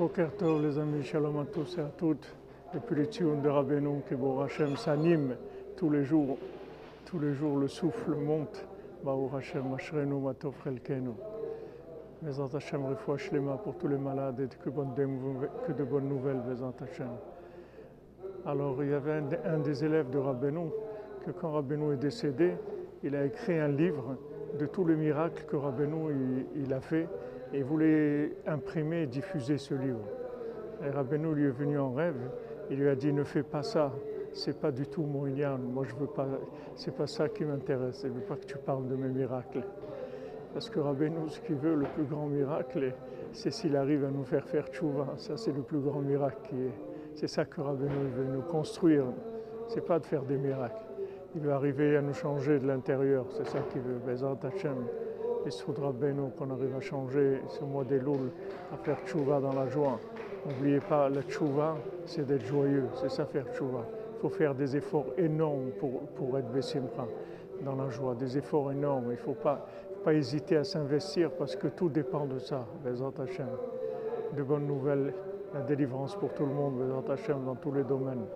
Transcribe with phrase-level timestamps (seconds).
[0.00, 2.34] Boker Tov, les amis, shalom à tous et à toutes.
[2.72, 5.36] Depuis les Tzion de Rabbeinu, que Hashem s'anime
[5.76, 6.38] tous les jours.
[7.04, 8.66] Tous les jours, le souffle monte.
[9.04, 11.10] Baruch Hashem, Ashrenu, Matov Chelkenu.
[12.22, 16.72] Bezat Hashem, refoua shlema pour tous les malades et que, que de bonnes nouvelles, Bezat
[16.80, 17.10] Hashem.
[18.46, 20.70] Alors, il y avait un des élèves de Rabbeinu,
[21.26, 22.54] que quand Rabbeinu est décédé,
[23.02, 24.16] il a écrit un livre
[24.58, 27.06] de tous les miracles que Rabbeinu il, il a fait
[27.52, 30.04] et voulait imprimer et diffuser ce livre.
[30.84, 32.30] Et Rabbeinu lui est venu en rêve,
[32.70, 33.92] il lui a dit ne fais pas ça,
[34.32, 36.26] c'est pas du tout mon Inyan, moi je veux pas,
[36.74, 39.62] c'est pas ça qui m'intéresse, je veux pas que tu parles de mes miracles.
[40.52, 42.92] Parce que Rabbeinu, ce qu'il veut, le plus grand miracle,
[43.32, 45.14] c'est s'il arrive à nous faire faire tchouva.
[45.16, 46.74] Ça, c'est le plus grand miracle qui est.
[47.14, 49.04] C'est ça que Rabbeinu veut nous construire.
[49.68, 50.82] C'est pas de faire des miracles.
[51.36, 53.26] Il veut arriver à nous changer de l'intérieur.
[53.30, 54.00] C'est ça qu'il veut.
[55.46, 58.30] Il faudra Rabbeinu qu'on arrive à changer ce mois des Loul,
[58.72, 59.98] à faire tchouva dans la joie.
[60.46, 62.86] N'oubliez pas, la tchouva, c'est d'être joyeux.
[62.94, 63.86] C'est ça faire tchouva.
[64.16, 67.06] Il faut faire des efforts énormes pour, pour être Bessimcha,
[67.64, 68.14] dans la joie.
[68.14, 69.06] Des efforts énormes.
[69.06, 69.66] Il ne faut pas,
[70.04, 72.66] pas hésiter à s'investir parce que tout dépend de ça.
[72.84, 73.48] Bezat Hashem.
[74.36, 75.14] De bonnes nouvelles,
[75.54, 78.26] la délivrance pour tout le monde, Bezat Hashem, dans tous les domaines.